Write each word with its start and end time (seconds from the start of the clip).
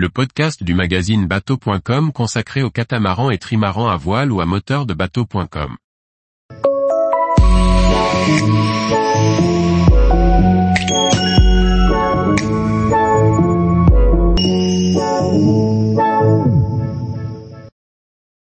le 0.00 0.08
podcast 0.08 0.62
du 0.62 0.72
magazine 0.72 1.26
bateau.com 1.26 2.10
consacré 2.10 2.62
aux 2.62 2.70
catamarans 2.70 3.30
et 3.30 3.36
trimarans 3.36 3.90
à 3.90 3.98
voile 3.98 4.32
ou 4.32 4.40
à 4.40 4.46
moteur 4.46 4.86
de 4.86 4.94
bateau.com. 4.94 5.76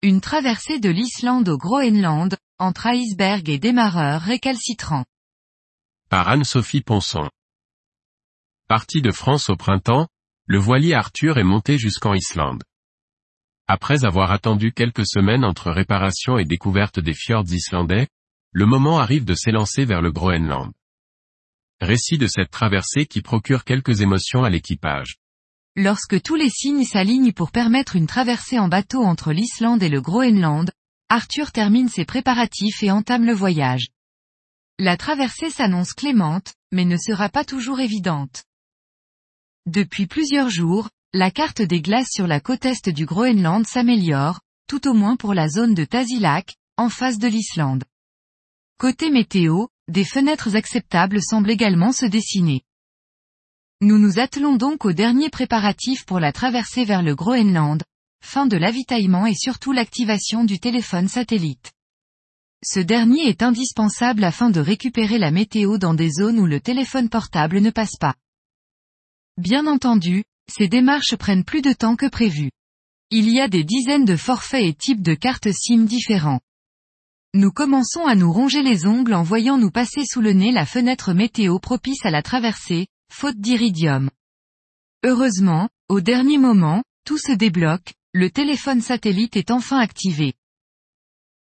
Une 0.03 0.21
traversée 0.21 0.79
de 0.79 0.91
l'Islande 0.91 1.49
au 1.49 1.57
Groenland, 1.57 2.37
entre 2.59 2.87
iceberg 2.89 3.49
et 3.49 3.59
démarreurs 3.59 4.21
récalcitrants. 4.21 5.07
Par 6.11 6.29
Anne-Sophie 6.29 6.83
Ponson. 6.83 7.31
Parti 8.69 9.01
de 9.01 9.11
France 9.11 9.49
au 9.49 9.57
printemps, 9.57 10.10
le 10.51 10.59
voilier 10.59 10.95
Arthur 10.95 11.39
est 11.39 11.45
monté 11.45 11.79
jusqu'en 11.79 12.13
Islande. 12.13 12.65
Après 13.69 14.05
avoir 14.05 14.33
attendu 14.33 14.73
quelques 14.73 15.07
semaines 15.07 15.45
entre 15.45 15.71
réparation 15.71 16.39
et 16.39 16.45
découverte 16.45 16.99
des 16.99 17.15
fjords 17.15 17.53
islandais, 17.53 18.09
le 18.51 18.67
moment 18.67 18.99
arrive 18.99 19.25
de 19.25 19.35
s'élancer 19.35 19.85
vers 19.85 20.03
le 20.03 20.11
Groenland. 20.11 20.73
Récit 21.81 22.19
de 22.19 22.27
cette 22.27 22.51
traversée 22.51 23.07
qui 23.07 23.23
procure 23.23 23.63
quelques 23.63 24.01
émotions 24.01 24.43
à 24.43 24.51
l'équipage. 24.51 25.19
Lorsque 25.77 26.21
tous 26.21 26.35
les 26.35 26.51
signes 26.51 26.83
s'alignent 26.83 27.33
pour 27.33 27.53
permettre 27.53 27.95
une 27.95 28.09
traversée 28.09 28.59
en 28.59 28.67
bateau 28.67 29.05
entre 29.05 29.33
l'Islande 29.33 29.85
et 29.85 29.89
le 29.89 30.01
Groenland, 30.01 30.73
Arthur 31.11 31.53
termine 31.53 31.89
ses 31.89 32.05
préparatifs 32.05 32.83
et 32.83 32.91
entame 32.91 33.25
le 33.25 33.35
voyage. 33.35 33.87
La 34.81 34.97
traversée 34.97 35.51
s'annonce 35.51 35.93
clémente, 35.93 36.55
mais 36.73 36.87
ne 36.87 36.97
sera 36.97 37.29
pas 37.29 37.45
toujours 37.45 37.79
évidente. 37.79 38.43
Depuis 39.71 40.09
plusieurs 40.09 40.51
jours, 40.51 40.89
la 41.13 41.31
carte 41.31 41.63
des 41.63 41.81
glaces 41.81 42.11
sur 42.11 42.27
la 42.27 42.41
côte 42.41 42.67
est 42.67 42.89
du 42.89 43.07
Groenland 43.07 43.65
s'améliore, 43.65 44.41
tout 44.67 44.89
au 44.89 44.95
moins 44.95 45.15
pour 45.15 45.33
la 45.33 45.49
zone 45.49 45.75
de 45.75 45.85
Tasiilaq, 45.85 46.57
en 46.77 46.89
face 46.89 47.21
de 47.21 47.29
l'Islande. 47.29 47.85
Côté 48.81 49.11
météo, 49.13 49.67
des 49.87 50.03
fenêtres 50.03 50.57
acceptables 50.57 51.23
semblent 51.23 51.53
également 51.53 51.93
se 51.93 52.05
dessiner. 52.05 52.63
Nous 53.81 53.97
nous 53.97 54.19
attelons 54.19 54.57
donc 54.57 54.85
aux 54.85 54.93
derniers 54.93 55.31
préparatifs 55.31 56.05
pour 56.05 56.19
la 56.19 56.33
traversée 56.33 56.85
vers 56.85 57.05
le 57.05 57.15
Groenland, 57.15 57.85
fin 58.25 58.47
de 58.47 58.57
l'avitaillement 58.57 59.25
et 59.25 59.37
surtout 59.37 59.71
l'activation 59.71 60.43
du 60.43 60.59
téléphone 60.59 61.07
satellite. 61.07 61.71
Ce 62.65 62.81
dernier 62.81 63.29
est 63.29 63.45
indispensable 63.45 64.25
afin 64.25 64.51
de 64.51 64.59
récupérer 64.59 65.19
la 65.19 65.31
météo 65.31 65.79
dans 65.79 65.95
des 65.95 66.11
zones 66.11 66.41
où 66.41 66.47
le 66.47 66.59
téléphone 66.59 67.09
portable 67.09 67.61
ne 67.61 67.71
passe 67.71 67.95
pas. 68.01 68.17
Bien 69.41 69.67
entendu, 69.67 70.23
ces 70.53 70.69
démarches 70.69 71.17
prennent 71.17 71.45
plus 71.45 71.63
de 71.63 71.73
temps 71.73 71.97
que 71.97 72.05
prévu. 72.05 72.51
Il 73.11 73.31
y 73.31 73.41
a 73.41 73.49
des 73.49 73.65
dizaines 73.65 74.05
de 74.05 74.15
forfaits 74.15 74.63
et 74.63 74.75
types 74.75 75.01
de 75.01 75.15
cartes 75.15 75.51
SIM 75.51 75.85
différents. 75.85 76.41
Nous 77.33 77.51
commençons 77.51 78.05
à 78.05 78.15
nous 78.15 78.31
ronger 78.31 78.63
les 78.63 78.85
ongles 78.85 79.15
en 79.15 79.23
voyant 79.23 79.57
nous 79.57 79.71
passer 79.71 80.05
sous 80.05 80.21
le 80.21 80.35
nez 80.35 80.53
la 80.53 80.67
fenêtre 80.67 81.15
météo 81.15 81.59
propice 81.59 82.05
à 82.05 82.11
la 82.11 82.21
traversée, 82.23 82.89
faute 83.11 83.39
d'iridium. 83.39 84.11
Heureusement, 85.07 85.71
au 85.89 86.03
dernier 86.03 86.37
moment, 86.37 86.85
tout 87.07 87.17
se 87.17 87.33
débloque, 87.33 87.95
le 88.13 88.29
téléphone 88.29 88.83
satellite 88.83 89.39
est 89.39 89.51
enfin 89.51 89.79
activé. 89.79 90.35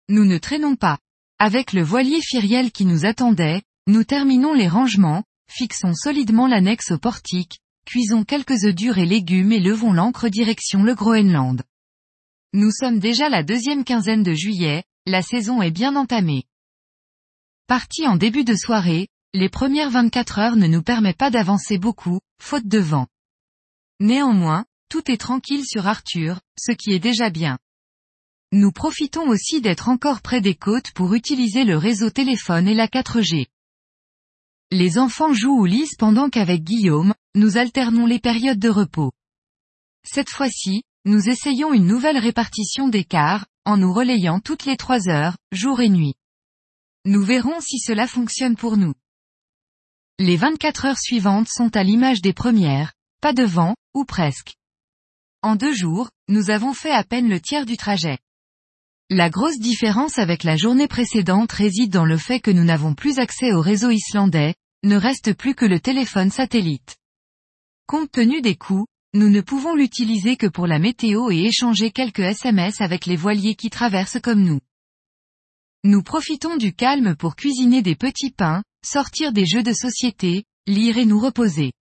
Nous 0.08 0.24
ne 0.24 0.38
traînons 0.38 0.74
pas. 0.74 0.98
Avec 1.38 1.72
le 1.72 1.84
voilier 1.84 2.20
Firiel 2.22 2.72
qui 2.72 2.86
nous 2.86 3.06
attendait, 3.06 3.62
nous 3.86 4.02
terminons 4.02 4.52
les 4.52 4.66
rangements, 4.66 5.22
fixons 5.48 5.94
solidement 5.94 6.48
l'annexe 6.48 6.90
au 6.90 6.98
portique, 6.98 7.60
cuisons 7.84 8.24
quelques 8.24 8.64
œufs 8.64 8.74
durs 8.74 8.98
et 8.98 9.06
légumes 9.06 9.52
et 9.52 9.60
levons 9.60 9.92
l'ancre 9.92 10.28
direction 10.28 10.82
le 10.82 10.94
Groenland. 10.94 11.62
Nous 12.52 12.70
sommes 12.70 12.98
déjà 12.98 13.28
la 13.28 13.42
deuxième 13.42 13.84
quinzaine 13.84 14.22
de 14.22 14.32
juillet, 14.32 14.84
la 15.06 15.22
saison 15.22 15.60
est 15.62 15.70
bien 15.70 15.96
entamée. 15.96 16.44
Parti 17.66 18.06
en 18.06 18.16
début 18.16 18.44
de 18.44 18.54
soirée, 18.54 19.08
les 19.32 19.48
premières 19.48 19.90
24 19.90 20.38
heures 20.38 20.56
ne 20.56 20.66
nous 20.66 20.82
permettent 20.82 21.16
pas 21.16 21.30
d'avancer 21.30 21.78
beaucoup, 21.78 22.20
faute 22.40 22.66
de 22.66 22.78
vent. 22.78 23.08
Néanmoins, 24.00 24.64
tout 24.88 25.10
est 25.10 25.16
tranquille 25.16 25.64
sur 25.64 25.86
Arthur, 25.86 26.40
ce 26.58 26.72
qui 26.72 26.92
est 26.92 27.00
déjà 27.00 27.30
bien. 27.30 27.58
Nous 28.52 28.70
profitons 28.70 29.26
aussi 29.28 29.60
d'être 29.60 29.88
encore 29.88 30.22
près 30.22 30.40
des 30.40 30.54
côtes 30.54 30.92
pour 30.92 31.14
utiliser 31.14 31.64
le 31.64 31.76
réseau 31.76 32.10
téléphone 32.10 32.68
et 32.68 32.74
la 32.74 32.86
4G. 32.86 33.46
Les 34.76 34.98
enfants 34.98 35.32
jouent 35.32 35.60
ou 35.60 35.66
lisent 35.66 35.94
pendant 35.96 36.28
qu'avec 36.28 36.64
Guillaume, 36.64 37.14
nous 37.36 37.58
alternons 37.58 38.06
les 38.06 38.18
périodes 38.18 38.58
de 38.58 38.68
repos. 38.68 39.12
Cette 40.04 40.30
fois-ci, 40.30 40.82
nous 41.04 41.28
essayons 41.28 41.72
une 41.72 41.86
nouvelle 41.86 42.18
répartition 42.18 42.88
d'écart, 42.88 43.46
en 43.64 43.76
nous 43.76 43.92
relayant 43.92 44.40
toutes 44.40 44.64
les 44.64 44.76
trois 44.76 45.08
heures, 45.08 45.36
jour 45.52 45.80
et 45.80 45.88
nuit. 45.88 46.14
Nous 47.04 47.22
verrons 47.22 47.60
si 47.60 47.78
cela 47.78 48.08
fonctionne 48.08 48.56
pour 48.56 48.76
nous. 48.76 48.94
Les 50.18 50.36
24 50.36 50.86
heures 50.86 50.98
suivantes 50.98 51.46
sont 51.48 51.76
à 51.76 51.84
l'image 51.84 52.20
des 52.20 52.32
premières, 52.32 52.94
pas 53.20 53.32
de 53.32 53.44
vent, 53.44 53.76
ou 53.94 54.04
presque. 54.04 54.54
En 55.40 55.54
deux 55.54 55.72
jours, 55.72 56.10
nous 56.26 56.50
avons 56.50 56.74
fait 56.74 56.90
à 56.90 57.04
peine 57.04 57.28
le 57.28 57.40
tiers 57.40 57.64
du 57.64 57.76
trajet. 57.76 58.18
La 59.08 59.30
grosse 59.30 59.60
différence 59.60 60.18
avec 60.18 60.42
la 60.42 60.56
journée 60.56 60.88
précédente 60.88 61.52
réside 61.52 61.92
dans 61.92 62.06
le 62.06 62.16
fait 62.16 62.40
que 62.40 62.50
nous 62.50 62.64
n'avons 62.64 62.94
plus 62.94 63.20
accès 63.20 63.52
au 63.52 63.60
réseau 63.60 63.90
islandais, 63.90 64.56
ne 64.84 64.96
reste 64.96 65.34
plus 65.34 65.54
que 65.54 65.64
le 65.64 65.80
téléphone 65.80 66.30
satellite. 66.30 66.96
Compte 67.86 68.12
tenu 68.12 68.40
des 68.40 68.56
coûts, 68.56 68.86
nous 69.14 69.28
ne 69.28 69.40
pouvons 69.40 69.74
l'utiliser 69.74 70.36
que 70.36 70.46
pour 70.46 70.66
la 70.66 70.78
météo 70.78 71.30
et 71.30 71.44
échanger 71.44 71.90
quelques 71.90 72.20
SMS 72.20 72.80
avec 72.80 73.06
les 73.06 73.16
voiliers 73.16 73.54
qui 73.54 73.70
traversent 73.70 74.20
comme 74.20 74.42
nous. 74.42 74.60
Nous 75.84 76.02
profitons 76.02 76.56
du 76.56 76.72
calme 76.72 77.14
pour 77.14 77.36
cuisiner 77.36 77.82
des 77.82 77.94
petits 77.94 78.30
pains, 78.30 78.62
sortir 78.84 79.32
des 79.32 79.46
jeux 79.46 79.62
de 79.62 79.72
société, 79.72 80.44
lire 80.66 80.98
et 80.98 81.04
nous 81.04 81.20
reposer. 81.20 81.72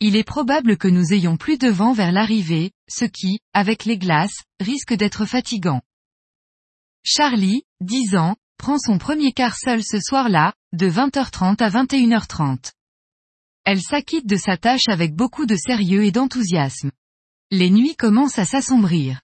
Il 0.00 0.16
est 0.16 0.24
probable 0.24 0.78
que 0.78 0.88
nous 0.88 1.12
ayons 1.12 1.36
plus 1.36 1.58
de 1.58 1.68
vent 1.68 1.92
vers 1.92 2.12
l'arrivée, 2.12 2.70
ce 2.88 3.04
qui, 3.04 3.40
avec 3.52 3.84
les 3.84 3.98
glaces, 3.98 4.42
risque 4.58 4.94
d'être 4.94 5.26
fatigant. 5.26 5.82
Charlie, 7.04 7.62
10 7.82 8.16
ans, 8.16 8.36
prend 8.60 8.78
son 8.78 8.98
premier 8.98 9.32
quart 9.32 9.56
seul 9.56 9.82
ce 9.82 9.98
soir-là, 9.98 10.52
de 10.74 10.86
20h30 10.86 11.62
à 11.62 11.70
21h30. 11.70 12.72
Elle 13.64 13.80
s'acquitte 13.80 14.26
de 14.26 14.36
sa 14.36 14.58
tâche 14.58 14.86
avec 14.88 15.14
beaucoup 15.14 15.46
de 15.46 15.56
sérieux 15.56 16.04
et 16.04 16.12
d'enthousiasme. 16.12 16.90
Les 17.50 17.70
nuits 17.70 17.96
commencent 17.96 18.38
à 18.38 18.44
s'assombrir. 18.44 19.22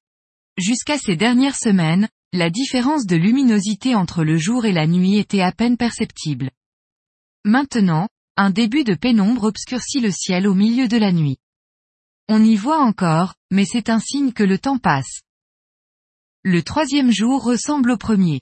Jusqu'à 0.56 0.96
ces 0.96 1.16
dernières 1.16 1.54
semaines, 1.54 2.08
la 2.32 2.48
différence 2.48 3.04
de 3.04 3.14
luminosité 3.14 3.94
entre 3.94 4.24
le 4.24 4.38
jour 4.38 4.64
et 4.64 4.72
la 4.72 4.86
nuit 4.86 5.18
était 5.18 5.42
à 5.42 5.52
peine 5.52 5.76
perceptible. 5.76 6.50
Maintenant, 7.44 8.08
un 8.38 8.48
début 8.48 8.84
de 8.84 8.94
pénombre 8.94 9.44
obscurcit 9.44 10.00
le 10.00 10.12
ciel 10.12 10.46
au 10.46 10.54
milieu 10.54 10.88
de 10.88 10.96
la 10.96 11.12
nuit. 11.12 11.36
On 12.30 12.42
y 12.42 12.56
voit 12.56 12.80
encore, 12.80 13.34
mais 13.50 13.66
c'est 13.66 13.90
un 13.90 14.00
signe 14.00 14.32
que 14.32 14.44
le 14.44 14.58
temps 14.58 14.78
passe. 14.78 15.20
Le 16.42 16.62
troisième 16.62 17.12
jour 17.12 17.44
ressemble 17.44 17.90
au 17.90 17.98
premier. 17.98 18.40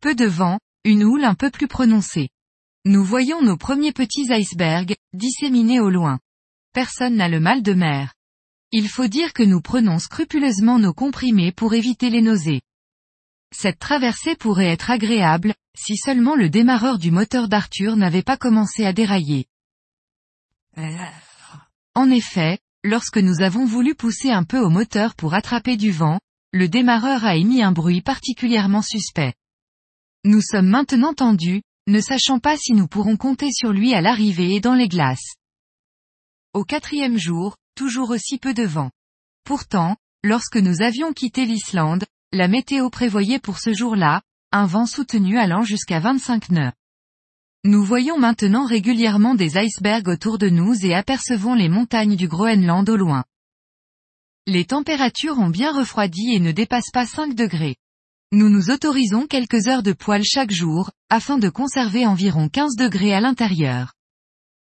Peu 0.00 0.14
de 0.14 0.24
vent, 0.24 0.58
une 0.84 1.04
houle 1.04 1.24
un 1.24 1.34
peu 1.34 1.50
plus 1.50 1.68
prononcée. 1.68 2.30
Nous 2.86 3.04
voyons 3.04 3.42
nos 3.42 3.58
premiers 3.58 3.92
petits 3.92 4.32
icebergs, 4.32 4.96
disséminés 5.12 5.78
au 5.78 5.90
loin. 5.90 6.18
Personne 6.72 7.16
n'a 7.16 7.28
le 7.28 7.38
mal 7.38 7.62
de 7.62 7.74
mer. 7.74 8.14
Il 8.72 8.88
faut 8.88 9.08
dire 9.08 9.34
que 9.34 9.42
nous 9.42 9.60
prenons 9.60 9.98
scrupuleusement 9.98 10.78
nos 10.78 10.94
comprimés 10.94 11.52
pour 11.52 11.74
éviter 11.74 12.08
les 12.08 12.22
nausées. 12.22 12.62
Cette 13.54 13.78
traversée 13.78 14.36
pourrait 14.36 14.70
être 14.70 14.90
agréable, 14.90 15.54
si 15.76 15.98
seulement 15.98 16.34
le 16.34 16.48
démarreur 16.48 16.98
du 16.98 17.10
moteur 17.10 17.48
d'Arthur 17.48 17.96
n'avait 17.96 18.22
pas 18.22 18.38
commencé 18.38 18.86
à 18.86 18.94
dérailler. 18.94 19.48
En 21.94 22.10
effet, 22.10 22.58
lorsque 22.84 23.18
nous 23.18 23.42
avons 23.42 23.66
voulu 23.66 23.94
pousser 23.94 24.30
un 24.30 24.44
peu 24.44 24.60
au 24.60 24.70
moteur 24.70 25.14
pour 25.14 25.34
attraper 25.34 25.76
du 25.76 25.90
vent, 25.90 26.20
le 26.52 26.68
démarreur 26.68 27.26
a 27.26 27.36
émis 27.36 27.62
un 27.62 27.72
bruit 27.72 28.00
particulièrement 28.00 28.82
suspect. 28.82 29.34
Nous 30.24 30.42
sommes 30.42 30.68
maintenant 30.68 31.14
tendus, 31.14 31.62
ne 31.86 32.00
sachant 32.00 32.40
pas 32.40 32.58
si 32.58 32.72
nous 32.72 32.86
pourrons 32.86 33.16
compter 33.16 33.50
sur 33.52 33.72
lui 33.72 33.94
à 33.94 34.02
l'arrivée 34.02 34.54
et 34.54 34.60
dans 34.60 34.74
les 34.74 34.88
glaces. 34.88 35.36
Au 36.52 36.64
quatrième 36.64 37.16
jour, 37.16 37.56
toujours 37.74 38.10
aussi 38.10 38.36
peu 38.38 38.52
de 38.52 38.64
vent. 38.64 38.90
Pourtant, 39.44 39.96
lorsque 40.22 40.58
nous 40.58 40.82
avions 40.82 41.14
quitté 41.14 41.46
l'Islande, 41.46 42.04
la 42.32 42.48
météo 42.48 42.90
prévoyait 42.90 43.38
pour 43.38 43.58
ce 43.58 43.72
jour-là, 43.72 44.20
un 44.52 44.66
vent 44.66 44.84
soutenu 44.84 45.38
allant 45.38 45.62
jusqu'à 45.62 46.00
25 46.00 46.50
nœuds. 46.50 46.72
Nous 47.64 47.82
voyons 47.82 48.18
maintenant 48.18 48.66
régulièrement 48.66 49.34
des 49.34 49.56
icebergs 49.56 50.08
autour 50.08 50.36
de 50.36 50.50
nous 50.50 50.84
et 50.84 50.94
apercevons 50.94 51.54
les 51.54 51.68
montagnes 51.70 52.16
du 52.16 52.28
Groenland 52.28 52.88
au 52.90 52.96
loin. 52.96 53.24
Les 54.46 54.66
températures 54.66 55.38
ont 55.38 55.50
bien 55.50 55.72
refroidi 55.72 56.34
et 56.34 56.40
ne 56.40 56.52
dépassent 56.52 56.90
pas 56.92 57.06
5 57.06 57.34
degrés. 57.34 57.76
Nous 58.32 58.48
nous 58.48 58.70
autorisons 58.70 59.26
quelques 59.26 59.66
heures 59.66 59.82
de 59.82 59.92
poêle 59.92 60.22
chaque 60.24 60.52
jour, 60.52 60.92
afin 61.08 61.36
de 61.36 61.48
conserver 61.48 62.06
environ 62.06 62.48
15 62.48 62.76
degrés 62.76 63.12
à 63.12 63.20
l'intérieur. 63.20 63.94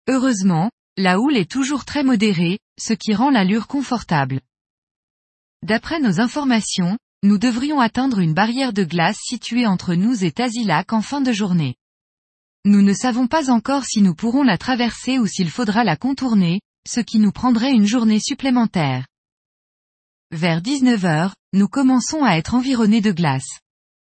Heureusement, 0.09 0.71
La 0.97 1.19
houle 1.19 1.37
est 1.37 1.51
toujours 1.51 1.85
très 1.85 2.03
modérée, 2.03 2.59
ce 2.79 2.93
qui 2.93 3.15
rend 3.15 3.31
l'allure 3.31 3.67
confortable. 3.67 4.41
D'après 5.63 5.99
nos 5.99 6.21
informations, 6.21 6.99
nous 7.23 7.39
devrions 7.39 7.81
atteindre 7.81 8.19
une 8.19 8.35
barrière 8.35 8.73
de 8.73 8.85
glace 8.85 9.19
située 9.21 9.67
entre 9.67 9.95
nous 9.95 10.25
et 10.25 10.31
Tasilac 10.31 10.93
en 10.93 11.01
fin 11.01 11.21
de 11.21 11.33
journée. 11.33 11.75
Nous 12.65 12.83
ne 12.83 12.93
savons 12.93 13.27
pas 13.27 13.51
encore 13.51 13.85
si 13.85 14.03
nous 14.03 14.15
pourrons 14.15 14.43
la 14.43 14.59
traverser 14.59 15.19
ou 15.19 15.27
s'il 15.27 15.51
faudra 15.51 15.85
la 15.85 15.97
contourner, 15.97 16.61
ce 16.87 17.01
qui 17.01 17.19
nous 17.19 17.33
prendrait 17.33 17.73
une 17.73 17.87
journée 17.87 18.21
supplémentaire. 18.21 19.07
Vers 20.33 20.63
19 20.63 21.05
heures, 21.07 21.35
nous 21.53 21.67
commençons 21.67 22.23
à 22.23 22.37
être 22.37 22.55
environnés 22.55 23.01
de 23.01 23.11
glace. 23.11 23.59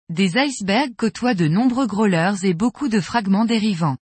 Des 0.09 0.39
icebergs 0.39 0.97
côtoient 0.97 1.35
de 1.35 1.49
nombreux 1.49 1.87
growlers 1.87 2.45
et 2.45 2.55
beaucoup 2.55 2.89
de 2.89 2.99
fragments 2.99 3.45
dérivants. 3.45 3.99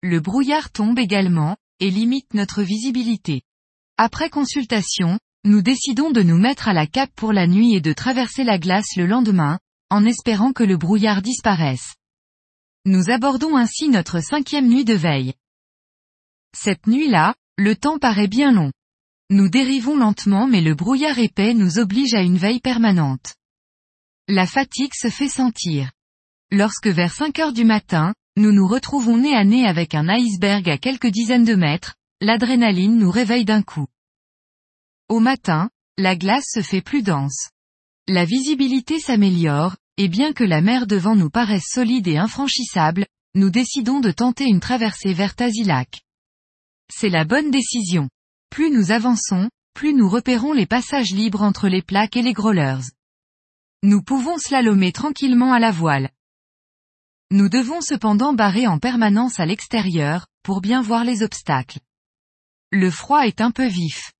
Le 0.00 0.20
brouillard 0.20 0.70
tombe 0.70 1.00
également, 1.00 1.56
et 1.80 1.90
limite 1.90 2.32
notre 2.32 2.62
visibilité. 2.62 3.42
Après 3.96 4.30
consultation, 4.30 5.18
nous 5.42 5.62
décidons 5.62 6.12
de 6.12 6.22
nous 6.22 6.38
mettre 6.38 6.68
à 6.68 6.74
la 6.74 6.86
cape 6.86 7.12
pour 7.16 7.32
la 7.32 7.48
nuit 7.48 7.74
et 7.74 7.80
de 7.80 7.92
traverser 7.92 8.44
la 8.44 8.58
glace 8.58 8.96
le 8.96 9.06
lendemain, 9.06 9.58
en 9.90 10.04
espérant 10.04 10.52
que 10.52 10.62
le 10.62 10.76
brouillard 10.76 11.22
disparaisse. 11.22 11.96
Nous 12.84 13.10
abordons 13.10 13.56
ainsi 13.56 13.88
notre 13.88 14.20
cinquième 14.20 14.68
nuit 14.68 14.84
de 14.84 14.94
veille. 14.94 15.34
Cette 16.56 16.86
nuit-là, 16.86 17.34
le 17.58 17.74
temps 17.74 17.98
paraît 17.98 18.28
bien 18.28 18.52
long. 18.52 18.70
Nous 19.30 19.48
dérivons 19.48 19.96
lentement 19.96 20.46
mais 20.46 20.60
le 20.60 20.74
brouillard 20.74 21.18
épais 21.18 21.54
nous 21.54 21.78
oblige 21.78 22.14
à 22.14 22.20
une 22.20 22.36
veille 22.36 22.60
permanente. 22.60 23.34
La 24.28 24.46
fatigue 24.46 24.94
se 24.94 25.08
fait 25.08 25.28
sentir. 25.28 25.90
Lorsque 26.50 26.88
vers 26.88 27.12
5 27.12 27.38
heures 27.38 27.52
du 27.52 27.64
matin, 27.64 28.14
nous 28.36 28.52
nous 28.52 28.66
retrouvons 28.66 29.16
nez 29.16 29.34
à 29.34 29.44
nez 29.44 29.66
avec 29.66 29.94
un 29.94 30.08
iceberg 30.08 30.68
à 30.68 30.78
quelques 30.78 31.06
dizaines 31.06 31.44
de 31.44 31.54
mètres, 31.54 31.94
l'adrénaline 32.20 32.98
nous 32.98 33.10
réveille 33.10 33.44
d'un 33.44 33.62
coup. 33.62 33.86
Au 35.08 35.20
matin, 35.20 35.70
la 35.98 36.16
glace 36.16 36.46
se 36.52 36.62
fait 36.62 36.80
plus 36.80 37.02
dense. 37.02 37.50
La 38.08 38.24
visibilité 38.24 39.00
s'améliore, 39.00 39.76
et 39.96 40.08
bien 40.08 40.32
que 40.32 40.44
la 40.44 40.60
mer 40.60 40.86
devant 40.86 41.14
nous 41.14 41.30
paraisse 41.30 41.68
solide 41.70 42.08
et 42.08 42.18
infranchissable, 42.18 43.06
nous 43.34 43.50
décidons 43.50 44.00
de 44.00 44.10
tenter 44.10 44.44
une 44.44 44.60
traversée 44.60 45.12
vers 45.12 45.34
Tasilac. 45.34 46.02
C'est 46.92 47.08
la 47.08 47.24
bonne 47.24 47.50
décision. 47.50 48.08
Plus 48.54 48.70
nous 48.70 48.92
avançons, 48.92 49.50
plus 49.74 49.94
nous 49.94 50.08
repérons 50.08 50.52
les 50.52 50.64
passages 50.64 51.10
libres 51.10 51.42
entre 51.42 51.66
les 51.66 51.82
plaques 51.82 52.16
et 52.16 52.22
les 52.22 52.32
growlers. 52.32 52.84
Nous 53.82 54.00
pouvons 54.00 54.38
slalomer 54.38 54.92
tranquillement 54.92 55.52
à 55.52 55.58
la 55.58 55.72
voile. 55.72 56.10
Nous 57.32 57.48
devons 57.48 57.80
cependant 57.80 58.32
barrer 58.32 58.68
en 58.68 58.78
permanence 58.78 59.40
à 59.40 59.44
l'extérieur, 59.44 60.28
pour 60.44 60.60
bien 60.60 60.82
voir 60.82 61.02
les 61.02 61.24
obstacles. 61.24 61.80
Le 62.70 62.92
froid 62.92 63.26
est 63.26 63.40
un 63.40 63.50
peu 63.50 63.66
vif. 63.66 64.12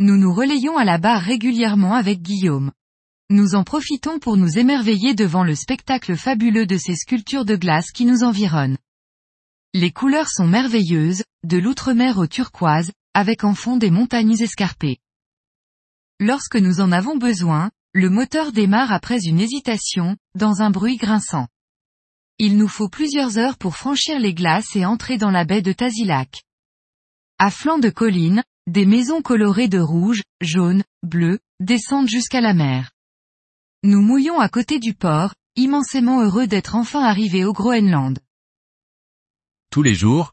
Nous 0.00 0.16
nous 0.16 0.32
relayons 0.32 0.78
à 0.78 0.86
la 0.86 0.96
barre 0.96 1.20
régulièrement 1.20 1.92
avec 1.92 2.22
Guillaume. 2.22 2.72
Nous 3.28 3.54
en 3.54 3.64
profitons 3.64 4.18
pour 4.18 4.38
nous 4.38 4.58
émerveiller 4.58 5.12
devant 5.12 5.44
le 5.44 5.54
spectacle 5.54 6.16
fabuleux 6.16 6.64
de 6.64 6.78
ces 6.78 6.96
sculptures 6.96 7.44
de 7.44 7.56
glace 7.56 7.90
qui 7.90 8.06
nous 8.06 8.24
environnent. 8.24 8.78
Les 9.74 9.90
couleurs 9.90 10.30
sont 10.30 10.46
merveilleuses, 10.46 11.22
de 11.42 11.58
l'outre-mer 11.58 12.16
au 12.16 12.26
turquoise, 12.26 12.90
avec 13.14 13.44
en 13.44 13.54
fond 13.54 13.76
des 13.76 13.90
montagnes 13.90 14.40
escarpées. 14.40 14.98
Lorsque 16.20 16.56
nous 16.56 16.80
en 16.80 16.92
avons 16.92 17.16
besoin, 17.16 17.70
le 17.92 18.10
moteur 18.10 18.52
démarre 18.52 18.92
après 18.92 19.20
une 19.24 19.40
hésitation, 19.40 20.16
dans 20.34 20.62
un 20.62 20.70
bruit 20.70 20.96
grinçant. 20.96 21.46
Il 22.38 22.56
nous 22.58 22.68
faut 22.68 22.88
plusieurs 22.88 23.38
heures 23.38 23.56
pour 23.56 23.76
franchir 23.76 24.18
les 24.18 24.34
glaces 24.34 24.74
et 24.74 24.84
entrer 24.84 25.16
dans 25.16 25.30
la 25.30 25.44
baie 25.44 25.62
de 25.62 25.72
Tasilac. 25.72 26.42
À 27.38 27.50
flanc 27.50 27.78
de 27.78 27.90
colline, 27.90 28.42
des 28.66 28.86
maisons 28.86 29.22
colorées 29.22 29.68
de 29.68 29.78
rouge, 29.78 30.22
jaune, 30.40 30.82
bleu, 31.04 31.38
descendent 31.60 32.08
jusqu'à 32.08 32.40
la 32.40 32.54
mer. 32.54 32.90
Nous 33.84 34.00
mouillons 34.00 34.40
à 34.40 34.48
côté 34.48 34.80
du 34.80 34.94
port, 34.94 35.34
immensément 35.54 36.22
heureux 36.22 36.48
d'être 36.48 36.74
enfin 36.74 37.04
arrivés 37.04 37.44
au 37.44 37.52
Groenland. 37.52 38.18
Tous 39.70 39.82
les 39.82 39.94
jours, 39.94 40.32